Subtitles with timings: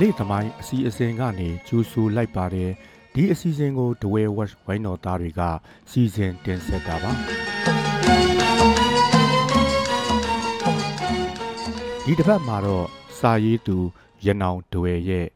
[0.00, 2.70] ဒလိသမိုင်းအစီအစဉ်ကနေကျူဆူလိုက်ပါတယ်
[3.14, 5.40] ဒီအစီအစဉ်ကိုဒဝဲဝက်ဝိုင်းတော်သားတွေက
[5.90, 7.10] စီစဉ်တင်ဆက်တာပါ
[12.04, 12.86] ဒီတစ်ပတ်မှာတော့
[13.18, 13.76] စာရေးသူ
[14.26, 15.26] ရနောင်ဒဝဲရဲ့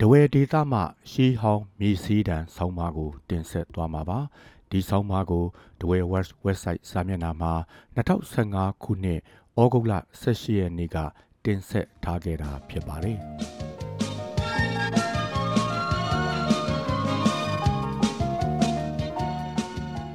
[0.00, 0.80] ဒဝဲဒေတာမှ
[1.10, 4.18] ရှီဟောင်းမြေစည်းတံဆောင်းပါးကို တင်ဆက်သွားမှာပါ
[4.70, 5.44] ဒီဆောင်းပါးကို
[5.80, 7.52] ဒဝဲ West website စာမျက်နှာမှာ
[7.96, 9.20] 2015ခုနှစ်
[9.60, 9.92] ဩဂုတ်လ
[10.22, 10.96] 18ရက်နေ့က
[11.44, 13.20] တင်ဆက်ထားခဲ့တာဖြစ်ပါတယ်။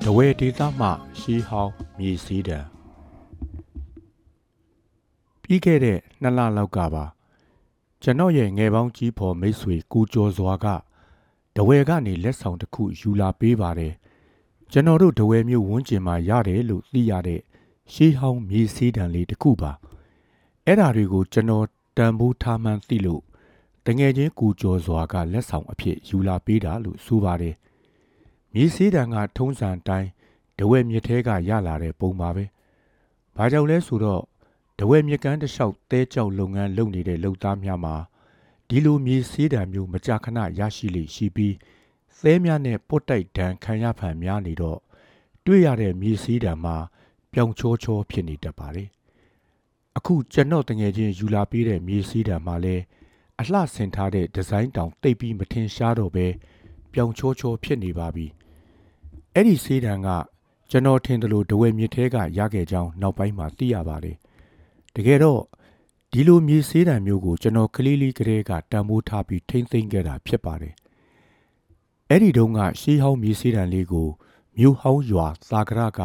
[0.04, 0.88] ဒဝဲဒေသမှ
[1.20, 2.60] ရှီဟောင်းမြေစည်းတံ
[5.42, 7.06] ပြီးခဲ့တဲ့နှစ်လလောက်ကပါ
[8.02, 10.66] ကျွန်တော်ရဲ့ငယ်ပေါင်းကြီးဖော်မိတ်ဆွေကူကျော်စွာက
[11.56, 13.94] ဒဝဲကနေလက်ဆောင်တစ်ခုယူလာပေးပါတယ်။
[14.72, 17.42] ကျွန်တော်တို့ဒဝဲမျိုးဝန်းကျင်မှာရတယ်လို့သိရတဲ့
[17.94, 19.72] ရှီဟောင်းမြေစည်းတံလေးတစ်ခုပါ။
[20.66, 21.66] အဲ့ဓာတွေကိုကျွန်တော်
[21.98, 23.22] တန်ဖိုးထားမှန်းသိလို့
[23.88, 27.56] တငယ်ချင်းကူကျော်စွာကလက်ဆောင်အဖြစ်ယူလာပေးတာလို့ဆိုပါတယ်။
[28.54, 30.10] မြေစည်းတံကထုံးစံတိုင်း
[30.60, 32.46] ဒဝဲမြစ်ထဲကရလာတဲ့ပုံပါပဲ။
[33.36, 34.22] ဘာကြောင့်လဲဆိုတော့
[34.80, 37.96] ဒဝဲမြစ်ကမ်းတစ်လျှောက်တဲကြောက်လုပ်ငန်းလုပ်နေတဲ့လုပ်သားများမှာ
[38.70, 41.56] ဒီလိုမြေစည်းတံမျိုးမကြာခဏရရှိလေရှိပြီး
[42.22, 44.80] သဲများနဲ့ပုတ်တိုက်ဒဏ်ခံရဖန်များနေတော့
[45.46, 46.78] တွေ့ရတဲ့မြေစည်းတံမှာ
[47.34, 48.90] ပြောင်ချောချောဖြစ်နေတတ်ပါတယ်။
[49.98, 52.76] အခုကျွန်တော်တငယ်ချင်းယူလာပေးတဲ့မြေစည်းတံမှာလဲ
[53.42, 56.28] အလှဆင်ထားတဲ့ဒီဇိုင်းတောင်တိတ်ပြီးမထင်ရှားတော့ပဲ
[56.94, 58.26] ပြောင်ချောချောဖြစ်နေပါပြီ။
[59.34, 60.08] အဲ့ဒီစည်းတံက
[60.70, 64.16] ကျွန်တော်ထင်တယ်လို့ဒဝဲမြစ်ထဲကရခဲ့ကြောင်းနောက်ပိုင်းမှာသိရပါတယ်။
[64.96, 65.42] တကယ်တော့
[66.12, 70.74] ဒီလိုမြေစည်းတံမျိုးကိုကျွန်တော်ကလေးလေးကလေးကတံမိုးထားပြီးထိမ့်သိမ့်ခဲ့တာဖြစ်ပါတယ်။
[72.10, 74.08] အဲ့ဒီတုန်းကရှေးဟောင်းမြေစည်းတံလေးကို
[74.58, 76.02] မြို့ဟောင်းရွာသာကရက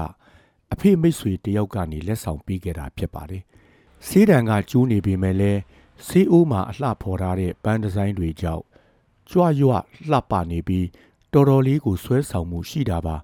[0.72, 3.42] အဖေမိတ်ဆွေတယောက်ကနေလက်ဆောင်ပေးခဲ့တာဖြစ်ပါတယ်။
[4.06, 5.60] စည်းတံကကျိုးနေပေမဲ့လည်း
[6.08, 8.64] ဆေးအိုးမှာအလှဖော်ထားတဲ့ပန်းဒီဇိုင်းတွေကြောင့်
[9.30, 9.72] ကြွရွ
[10.10, 10.86] လှပနေပြီး
[11.32, 13.16] တော်တော်လေးကိုဆွဲဆောင်မှုရှိတာပါ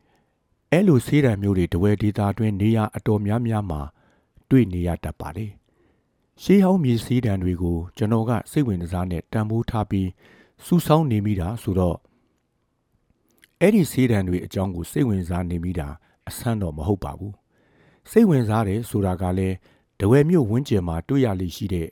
[0.70, 3.80] ။အဲ့လိုဆေးတံမျိုးတွေတဝဲဒေတာတွင်နေရအတော်များများမှာ
[4.50, 5.50] တွေ့နေရတတ်ပါတယ်။
[6.42, 10.08] ရှေးဟောင်းမြေစည်းတံတွေကိုကျွန်တော်ကစိတ်ဝင်စားနဲ့တံမိုးထားပြီး
[10.64, 11.96] စူးစောင်းနေမိတာဆိုတော့
[13.60, 15.88] အဲ့ဒီစည်းတံတွေအကြောင်းကိုစိတ်ဝင်စားနေမိတာ
[16.28, 17.32] အဆန်းတော့မဟုတ်ပါဘူး။
[18.10, 19.56] စိတ်ဝင်စားတယ်ဆိုတာကလည်း
[20.00, 21.88] တဝဲမြို့ဝန်းကျင်မှာတွေ့ရလိရှိတဲ့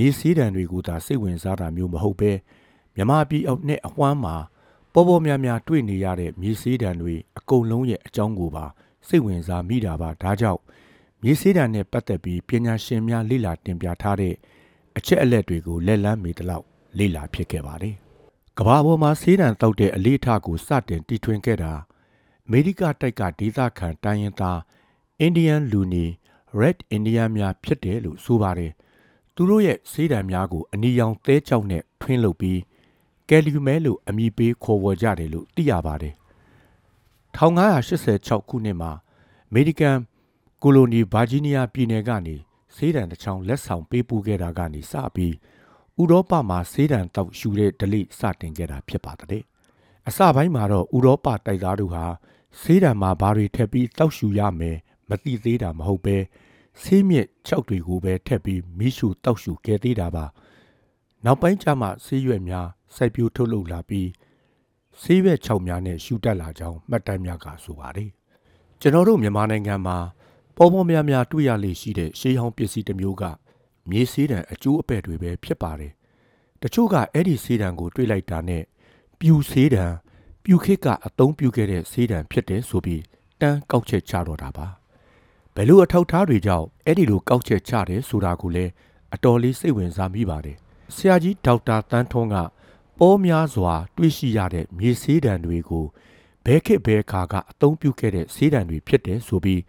[0.00, 2.32] မြေစည်းတံတွေကိုသာစိတ်ဝင်စားတာမျိုးမဟုတ်ပဲ
[2.94, 4.36] မြမပြည်အောက်နဲ့အဝမ်းမှာ
[4.92, 8.66] ပေါ်ပေါ်များများတွေ့နေရတဲ့မြေစည်းတံတွေအကုန်လုံးရဲ့အကြောင်းကိုပါ
[9.08, 10.60] စိတ်ဝင်စားမိတာပါဒါကြောင့်
[11.22, 14.34] မြေစည်းတံနဲ့ပတ်သက်ပြီးပညာရှင်များလေ့လာတင်ပြထားတဲ့
[14.96, 16.64] အချက်အလက်တွေကိုလက်လန်းမိတလောက်
[16.98, 17.94] လေ့လာဖြစ်ခဲ့ပါတယ်။
[18.58, 21.72] ကဘာပေါ်မှာစေးတံတောက်တဲ့အလေးထားကိုစတင်တီထွင်ခဲ့တာ
[22.46, 24.60] အမေရိကတိုက်ကဒေသခံတိုင်းရင်းသား
[25.20, 26.04] အင်ဒီယန်လူနီ
[26.60, 28.72] Red Indian များဖြစ်တယ်လို့ဆိုပါတယ်။
[29.40, 32.60] သူတို့ရဲ့စေးတံများကိုအနီရောင်သဲကြောက်နဲ့ထွင်းလုပ်ပြီး
[33.28, 36.14] ကယ်လီမဲလို့အမည်ပေးခေါ်ဝေါ်ကြတယ်လို့သိရပါတယ်။
[37.36, 38.92] 1586ခုနှစ်မှာ
[39.48, 39.96] အမေရိကန်
[40.62, 42.36] ကိုလိုနီဗာဂျီးနီးယားပြည်နယ်ကနေ
[42.76, 45.34] ဆေးတံတစ်ချောင်းလက်ဆောင်ပေးပို့ခဲ့တာကနေစပြီး
[46.00, 49.42] ဥရောပမှာဆေးတံတောက်ရှူတဲ့ဒလိစတင်ခဲ့တာဖြစ်ပါတယ်။
[50.08, 52.04] အစပိုင်းမှာတော့ဥရောပတိုက်သားတို့ဟာ
[52.60, 54.76] ဆေးတံမှာဘာတွေထည့်ပြီးတောက်ရှူရမယ်
[55.08, 56.16] မသိသေးတာမဟုတ်ပဲ
[56.82, 60.24] ဆေးမြစ်၆တွေကိုပဲထည့်ပြီးမိရှုတောက်ရှူခဲ့သေးတာပါ။
[61.24, 64.08] နောက်ပိုင်းကျမှဆေးရွက်များစိုက်ပျိုးထုတ်လုပ်လာပြီး
[65.02, 68.10] ဆေးရွက်၆များနဲ့ရှူတက်လာကြောင်းမှတ်တမ်းများကဆိုပါတယ်။
[68.80, 69.98] ကျွန်တော်တို့မြန်မာနိုင်ငံမှာ
[70.56, 73.24] ပေါ်ပေါ်များများတွေ့ရလေရှိတဲ့ရှေးဟောင်းပစ္စည်းတစ်မျိုးက
[73.90, 75.92] မြေစည်းတံအကျိုးအပဲ့တွေပဲဖြစ်ပါတယ်။
[76.62, 78.62] တချို့ကအဲ့ဒီစည်းတံကိုတွေးလိုက်တာနဲ့
[79.20, 79.86] ပြူစည်းတံ
[80.44, 83.02] ပြူခစ်ကအသုံးပြုခဲ့တဲ့စည်းတံဖြစ်တယ်ဆိုပြီး
[83.40, 84.68] တန်းကောက်ချက်ချတော့တာပါ။
[85.60, 88.70] ဘယ်လိုအထောက်ထားတွေကြောင့်အဲ့ဒီလိုကောက်ချက်ချတယ်ဆိုတာကိုလည်း
[89.14, 90.56] အတော်လေးစိတ်ဝင်စားမိပါတယ်။
[90.94, 92.36] ဆရာကြီးဒေါက်တာတန်းထွန်းက
[92.98, 95.84] ပေါ်များစွာ တွေ့ရှိရတဲ့မြေစည်းတံတွေကို
[96.44, 99.62] ဘဲခစ်ဘဲခါကအသုံးပြုခဲ့တဲ့စည်းတံတွေဖြစ်တယ်ဆိုပြီး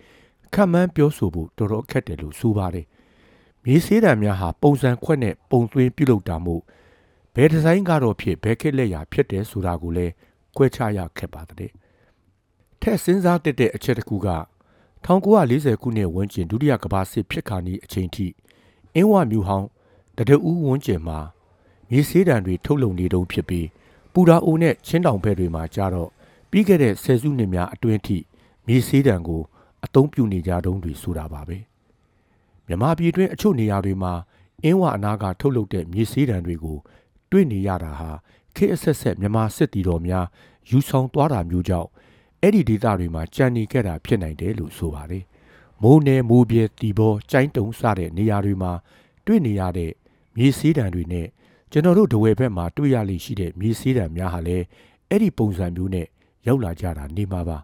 [0.53, 2.85] ခံမှန်းပြောဆိုဖို့တော်တော်ခက်တယ်လို့ဆိုပါတယ်။
[3.65, 6.61] မြေဆေးတံများဟာပုံစံခွက်နဲ့ပုံသွင်းပြုလုပ်တာမို့
[7.35, 10.13] ဘယ်ဒီဇိုင်းကတော့ဖြစ်ဘယ်ခက်လက်ရာဖြစ်တယ်ဆိုတာကိုလည်း
[10.57, 11.71] ကွဲခြားရခက်ပါတဲ့။
[12.81, 14.29] ထက်စဉ်းစားတဲ့အချက်တစ်ခုက
[15.05, 18.27] 1940ခုနှစ်ဝန်းကျင်ဒုတိယကမ္ဘာစစ်ဖြစ်ခါနီးအချိန်ထိ
[18.95, 19.67] အင်းဝမျိုးဟောင်း
[20.17, 21.19] တဒအူးဝန်းကျင်မှာ
[21.89, 23.67] မြေဆေးတံတွေထုတ်လုပ်နေတုန်းဖြစ်ပြီး
[24.13, 26.09] ပူရာအိုနဲ့ချင်းတောင်ဘက်တွေမှာကြတော့
[26.51, 28.17] ပြီးခဲ့တဲ့ဆယ်စုနှစ်များအတွင်းထိ
[28.67, 29.41] မြေဆေးတံကို
[29.85, 31.57] အသုံးပြုနေကြတုံးတွေဆိုတာပါပဲ
[32.67, 34.13] မြမပြည်တွင်းအချို့နေရာတွေမှာ
[34.63, 36.77] အင်းဝအနာကထုတ်လုပ်တဲ့မြေစည်းတံတွေကို
[37.31, 38.11] တွေ့နေရတာဟာ
[38.55, 40.25] ခေတ်အဆက်ဆက်မြမစစ်တီတော်များ
[40.69, 41.89] ယူဆောင်သွားတာမျိုးကြောင့်
[42.41, 45.23] အဲ့ဒီဒေသတွေမှာကြံနေခဲ့တာဖြစ်နိုင်တယ်လို့ဆိုပါတယ်
[45.83, 48.71] မိုးနယ်မိုးပြဲတီဘောကျိုင်းတုံစတဲ့နေရာတွေမှာ
[49.25, 49.91] တွေ့နေရတဲ့
[50.35, 51.27] မြေစည်းတံတွေနဲ့
[51.71, 54.65] ကျွန်တော်တို့ဒဝဲဘက်မှာတွေ့ရလိမ့်ရှိတဲ့မြေစည်းတံများဟာလည်း
[55.09, 56.07] အဲ့ဒီပုံစံမျိုးနဲ့
[56.47, 57.57] ရောက်လာကြတာနေမှာပါ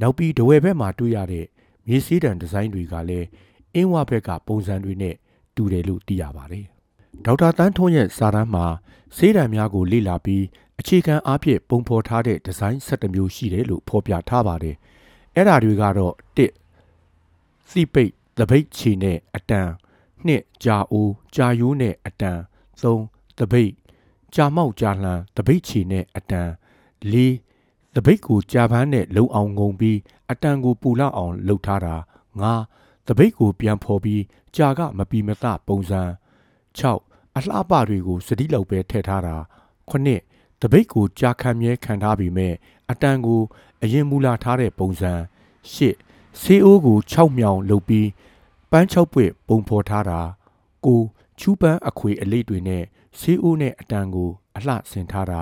[0.00, 1.46] နောက်ပြီးဒဝဲဘက်မှာတွေ့ရတဲ့
[1.86, 3.26] မြေစည်းတံဒီဇိုင်းတွေကလည်း
[3.74, 5.14] အင်းဝဘက်ကပုံစံတွေနဲ့
[5.54, 6.66] တူတယ်လို့သိရပါတယ်
[7.24, 8.66] ဒေါက်တာတန်းထွန်းရဲ့စာတမ်းမှာ
[9.16, 10.44] စေးတံများကိုလေ့လာပြီး
[10.80, 14.76] အခြေခံအားဖြင့်ပုံဖော်ထားတဲ့ဒီဇိုင်း17မျိုးရှိတယ်လို့ဖော်ပြထားပါတယ်
[15.34, 16.14] အဲ့ဒါတွေကတော့
[16.86, 19.68] 1စီပိတ်သပိတ်ချီနဲ့အတန်
[20.26, 22.38] 2ကြာအိုးကြာယိုးနဲ့အတန်
[22.80, 23.72] 3သပိတ်
[24.34, 26.48] ကြာမောက်ကြာလှန်သပိတ်ချီနဲ့အတန်
[27.12, 29.98] 4သပိတ်ကိုကြာပန်းနဲ့လုံအောင်ငုံပြီး
[30.30, 31.96] အတန်ကိုပူလောက်အောင်လှုပ်ထားတာ
[32.50, 34.22] 5သပိတ်ကိုပြန်ဖော်ပြီး
[34.56, 36.29] ကြာကမပီမသပုံစံ6
[37.36, 39.36] အလှပတွေကိုစတိလောက်ပဲထည့်ထားတာ
[39.90, 42.54] 9တပိတ်ကိုကြာခံမြဲခံထားပြီးမဲ့
[42.90, 43.40] အတန်ကို
[43.82, 45.12] အရင်မူလာထားတဲ့ပုံစံ
[45.72, 48.08] 8ဆေးအိုးကို6မြောင်လုပ်ပြီး
[48.70, 50.20] ပန်း6ပွေပုံဖော်ထားတာ
[50.86, 52.84] 9ချူပန်းအခွေအလေးတွေနဲ့
[53.18, 55.40] ဆေးအိုးနဲ့အတန်ကို အလှဆင်ထားတာ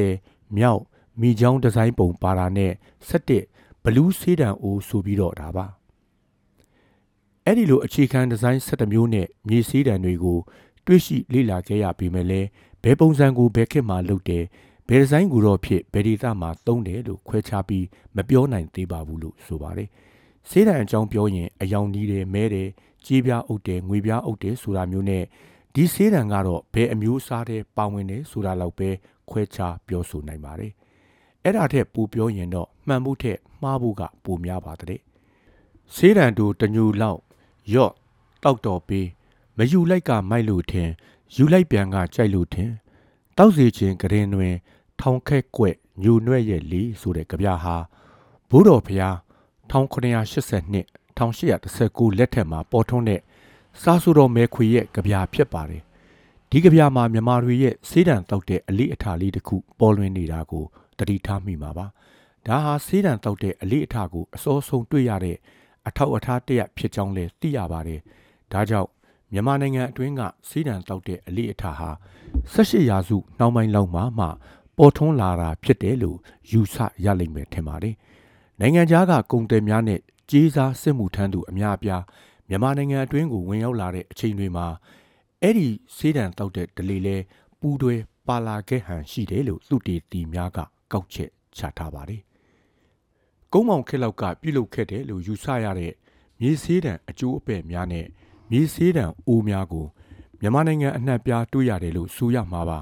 [0.00, 0.82] 10မြောက်
[1.20, 2.72] မိချောင်းဒီဇိုင်းပုံပါတာနဲ့
[3.08, 5.66] 17ဘလူးဆေးတံအိုးဆိုပြီးတော့တာပါ
[7.52, 10.38] အဲ့ဒီလိုအခြေခံဒီဇိုင်း17မျိုးနဲ့မြေစည်းတံတွေကို
[10.86, 12.40] တွေ့ရှိလေ့လာခဲ့ရပြီးမဲ့လဲ
[12.82, 14.44] ဘယ်ပုံစံကိုဘယ်ခေတ်မှာလုပ်တယ်
[14.88, 17.84] ဘယ်ဒီဇိုင်းကိုတော့ဖြစ်ဘယ်ဒေတာမှာသုံးတယ်လို့ခွဲခြားပြီး
[18.16, 19.88] မပြောနိုင်သေးပါဘူးလို့ဆိုပါတယ်
[20.50, 22.68] ဆေးတံအကြောင်းပြောရင်အယောင်နီးတယ်မဲတယ်
[23.04, 25.24] ကြီးပြားအုပ်တယ်ငွေပြားအုပ်တယ်ဆိုတာမျိုးနဲ့
[25.74, 28.90] ဒီဆေးတံကတော့ဘယ်အမျိုးအစားတဲ့ပါဝင်တယ်ဆိုတာလောက်ပဲ
[29.30, 30.72] ခွဲခြားပြောဆိုနိုင်ပါတယ်
[31.44, 35.00] အဲ့ဒါထက်ပိုပြောရင်တော့မှန်မှုထက်မှားဖို့ကပိုများပါတဲ့
[35.94, 37.20] ဆေးတံတို့တညူလောက်
[37.72, 37.92] ယော့
[38.42, 39.06] တောက်တော်ပေး
[39.56, 40.90] မယူလိုက်ကမိုက်လို့ထင်
[41.34, 42.70] ယူလိုက်ပြန်ကကြိုက်လို့ထင်
[43.38, 44.54] တောက်စီချင်းကရင်တွင်
[45.00, 47.76] ထောင်ခက်ကွက်ညူနွဲ့ရဲ့လီဆိုတဲ့ကြပြဟာ
[48.50, 49.14] ဘိုးတော်ဖျား
[49.70, 50.84] 1982
[51.18, 53.20] 1819လက်ထက်မှာပေါ်ထွန်းတဲ့
[53.82, 55.82] စာဆူတော်မဲခွေရဲ့ကြပြဖြစ်ပါတယ်
[56.50, 60.64] ဒီကြပြမှာမြန်မာတွေရဲ့စေးတံတောက်တဲ့အလေးအထားလေးတစ်ခုပေါ်လွင်နေတာကို
[60.98, 61.86] တတိထားမိမှာပါ
[62.46, 65.36] ဒါဟာစေးတံတောက်တဲ့အလေးအထားကိုအစောဆုံးတွေ့ရတဲ့
[65.88, 68.00] အထောက်အထားတရဖြစ်ကြောင်းလည်းသိရပါတယ်
[68.52, 68.90] ဒါကြောင့်
[69.32, 71.90] မြန်မာနိုင်ငံအတွင်းကစီးတံတောက်တဲ့အလေးအထားဟာ
[72.52, 74.26] 18ရာစုနှောင်းပိုင်းလောက်မှမှ
[74.78, 76.18] ပေါ်ထွန်းလာတာဖြစ်တယ်လို့
[76.50, 77.94] ယူဆရလိမ့်မယ်ထင်ပါတယ်။
[78.60, 80.00] နိုင်ငံခြားကကုန်တယ်များနဲ့
[80.30, 82.02] ကြေးစားစစ်မှုထမ်းသူအများအပြား
[82.48, 84.66] မြန်မာနိုင်ငံအတွင်းကိုဝင်ရောက်လာတဲ့အချိန်တွေမှာ
[85.42, 87.16] အဲ့ဒီစေးတံတောက်တဲ့ဒလီလဲ
[87.60, 87.94] ပူးတွဲ
[88.28, 90.58] ပါလာခဲ့ဟန်ရှိတယ်လို့သူတေတီများက
[90.92, 92.20] ကောက်ချက်ချထားပါတယ်။
[93.52, 95.92] ကုန်းမောင်ခက်လောက်ကပြုလုပ်ခဲ့တယ်လို့ယူဆရတဲ့
[96.40, 98.06] မြေစေးတံအကျိုးအပဲ့များနဲ့
[98.50, 99.86] မြေဆေးတံအိုးများကို
[100.40, 102.78] မြန်မာနိုင်ငံအနှံ့ပြားတွေ့ရတယ်လို့ဆိုရမှာပါ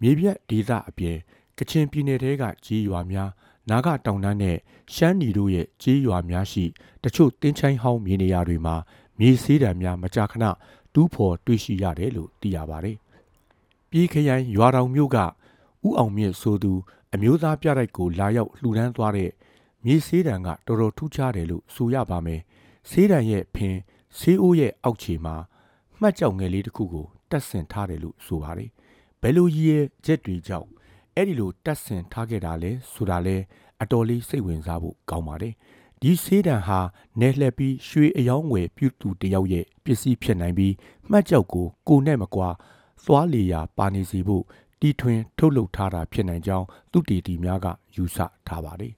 [0.00, 1.16] မြေပြက်ဒေသအပြင်
[1.58, 3.30] ကချင်ပြည်နယ်ထဲကကြီးရွာများ
[3.70, 4.56] နာဂတောင်တန်းနဲ့
[4.94, 6.64] ရှမ်းနီတို့ရဲ့ကြီးရွာများရှိ
[7.02, 8.76] တချို့တင်းချိုင်းဟောင်းမြေနေရာတွေမှာ
[9.18, 10.44] မြေဆေးတံများမကြာခဏ
[10.94, 12.96] တူးဖော်တွေ့ရှိရတယ်လို့သိရပါတယ်
[13.90, 15.24] ပြည်ခရိုင်ရွာတော်မြို့ကဥ
[15.98, 16.72] အောင်မြင့်ဆိုသူ
[17.14, 19.30] အမျိုးသားပြတိုက်ကိုလာရောက်လှူဒန်းသွားတဲ့
[19.86, 22.40] မြေဆေးတံကတော်တော်ထူးခြားတယ်လို့ဆိုရပါမယ်
[22.90, 23.76] ဆေးတံရဲ့ဖင်
[24.18, 25.34] ဆေးအိုးရဲ့အောက်ခြေမှာ
[26.00, 28.70] မှတ်ကြောက်ငယ်လေးတစ်ခုကိုတက်ဆင်ထားတယ်လို့ဆိုပါတယ်
[29.22, 30.68] ဘယ်လိုရည်ရဲ့ချက်တွေကြောင့်
[31.16, 33.36] အဲ့ဒီလိုတက်ဆင်ထားခဲ့တာလဲဆိုတာလဲ
[33.82, 35.54] အတော်လေးစိတ်ဝင်စားဖို့ကောင်းပါတယ်
[36.00, 36.80] ဒီဆေးတံဟာ
[37.20, 40.74] နယ်လှက်ပြီးရွှေအယောင်းဝယ်ပြုသူတယောက်ရဲ့ပစ္စည်းဖြစ်နိုင်ပြီး
[41.10, 42.48] မှတ်ကြောက်ကိုကိုနဲ့မကွာ
[43.04, 44.44] သွားလီယာပါနေစီဖို့
[44.80, 47.66] တီထွင်ထုတ်လုပ်ထားတာဖြစ်နိုင်ကြောင်းသူတီတီများက
[47.96, 48.92] ယူဆထားပါတယ်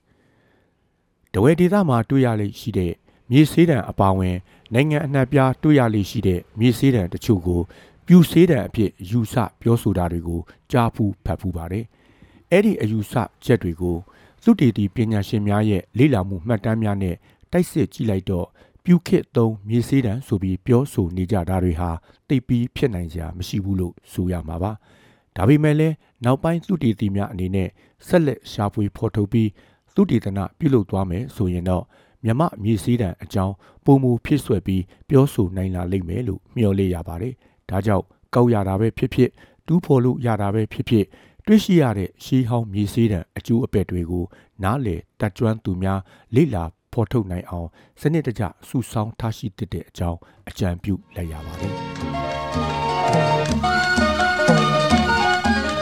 [1.35, 2.93] တဝဲဒေသမှာတွေ့ရလိမ့်ရှိတဲ့
[3.31, 4.37] မြေဆေးတံအပါဝင်
[4.75, 7.61] နိုင်ငံအနှံ့ပြားတွေ့ရလေရှိတဲ့မြေဆေးတံတချို့ကို
[8.07, 11.85] ပြူဆေးတံအဖြစ်ယူဆပြောဆိုတာတွေကိုကြားဖူးဖတ်ဖူးပါတယ်။
[12.51, 13.13] အဲ့ဒီအယူဆ
[13.45, 13.97] ချက်တွေကို
[14.43, 17.17] သုတေသီပညာရှင်များရဲ့လေ့လာမှုမှတ်တမ်းများနဲ့
[17.53, 18.47] တိုက်စစ်ကြည့်လိုက်တော့
[18.85, 21.91] ပြူခစ်သုံးမြေဆေးတံဆိုပြီးပြောဆိုနေကြတာတွေဟာ
[22.29, 24.73] တိတ်ပြီးဖြစ်နိုင်စရာမရှိဘူးလို့ဆိုရမှာပါ။
[25.37, 27.69] ဒါပေမဲ့လည်းနောက်ပိုင်းသုတေသီများအနေနဲ့
[28.07, 29.49] ဆက်လက်ရှာဖွေဖော်ထုတ်ပြီး
[29.95, 31.85] သုတေသနပြုလုပ်သွားမယ်ဆိုရင်တော့
[32.25, 37.35] မြမမြေစည်းတံအကြောင်းပုံမူဖြစ်ဆွဲပြီးပြောဆိုနိုင်လာလိမ့်မယ်လို့မျှော်လင့်ရပါတယ်။
[37.71, 39.31] ဒါကြောင့်ကောက်ရတာပဲဖြစ်ဖြစ်
[39.67, 41.05] တူးဖော်လို့ရတာပဲဖြစ်ဖြစ်
[41.47, 44.25] တွေ့ရှိရတဲ့ရှီးဟောင်းမြေစည်းတံအကျိုးအပဲ့တွေကို
[44.63, 46.01] နားလေတက်ကျွမ်းသူများ
[46.35, 47.69] လေ့လာဖော်ထုတ်နိုင်အောင်
[48.01, 51.73] စနစ်တကျစုဆောင်းထားရှိတဲ့အကြောင်းအကြံပြုလိုက်ရပါတယ်။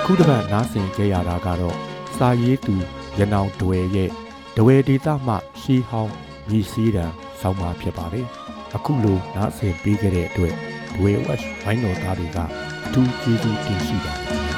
[0.04, 1.76] ခုတစ်ပတ်နားဆင်ကြရတာကတော့
[2.16, 2.76] စာရေးသူ
[3.19, 4.11] ရနောင်ဒွယ်ရဲ့
[4.57, 6.12] ဒွယ်ဒေတာမှရှီးဟောင်း
[6.49, 7.07] မြည်စည်းတံ
[7.40, 8.26] ဆောင်းပါဖြစ်ပါတယ်။
[8.76, 10.54] အခုလိုနားဆင်ပေးခဲ့တဲ့အတွက်
[10.95, 12.38] Dway Watch ဘိုင်းတော်သားတွေက
[12.85, 14.51] အထူးကျေးဇူးတင်ရှိပါတယ်